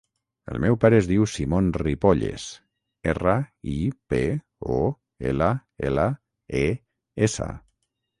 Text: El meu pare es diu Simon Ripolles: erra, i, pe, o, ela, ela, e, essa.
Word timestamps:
El 0.51 0.55
meu 0.61 0.75
pare 0.83 0.95
es 0.99 1.07
diu 1.09 1.25
Simon 1.33 1.65
Ripolles: 1.81 2.45
erra, 3.13 3.35
i, 3.73 3.77
pe, 4.13 4.21
o, 4.77 4.79
ela, 5.33 5.51
ela, 5.91 6.07
e, 6.63 6.65
essa. 7.29 7.49